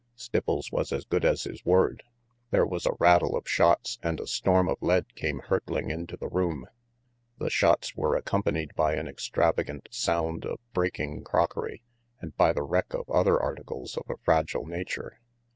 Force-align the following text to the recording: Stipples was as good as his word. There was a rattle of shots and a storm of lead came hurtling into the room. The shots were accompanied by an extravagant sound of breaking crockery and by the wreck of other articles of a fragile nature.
Stipples 0.17 0.71
was 0.71 0.91
as 0.91 1.05
good 1.05 1.23
as 1.23 1.43
his 1.43 1.63
word. 1.63 2.01
There 2.49 2.65
was 2.65 2.87
a 2.87 2.95
rattle 2.99 3.37
of 3.37 3.47
shots 3.47 3.99
and 4.01 4.19
a 4.19 4.25
storm 4.25 4.67
of 4.67 4.81
lead 4.81 5.05
came 5.13 5.41
hurtling 5.45 5.91
into 5.91 6.17
the 6.17 6.27
room. 6.27 6.65
The 7.37 7.51
shots 7.51 7.95
were 7.95 8.15
accompanied 8.15 8.73
by 8.73 8.95
an 8.95 9.07
extravagant 9.07 9.89
sound 9.91 10.43
of 10.43 10.57
breaking 10.73 11.23
crockery 11.23 11.83
and 12.19 12.35
by 12.35 12.51
the 12.51 12.63
wreck 12.63 12.95
of 12.95 13.11
other 13.11 13.39
articles 13.39 13.95
of 13.95 14.09
a 14.09 14.17
fragile 14.25 14.65
nature. 14.65 15.19